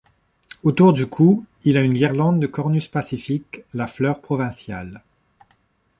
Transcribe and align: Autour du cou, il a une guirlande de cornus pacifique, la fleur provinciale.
Autour 0.63 0.93
du 0.93 1.05
cou, 1.05 1.45
il 1.63 1.77
a 1.77 1.81
une 1.81 1.93
guirlande 1.93 2.39
de 2.39 2.47
cornus 2.47 2.87
pacifique, 2.87 3.61
la 3.75 3.85
fleur 3.85 4.19
provinciale. 4.19 5.03